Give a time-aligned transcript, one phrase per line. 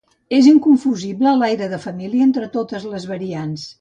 [0.37, 3.69] És inconfusible l'aire de família entre totes les variants.